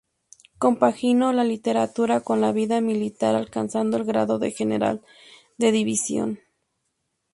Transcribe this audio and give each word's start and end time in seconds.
Compaginó 0.57 1.31
la 1.31 1.43
literatura 1.43 2.21
con 2.21 2.41
la 2.41 2.51
vida 2.51 2.81
militar 2.81 3.35
alcanzando 3.35 3.97
el 3.97 4.03
grado 4.03 4.39
de 4.39 4.49
general 4.49 5.03
de 5.59 5.71
división. 5.71 6.39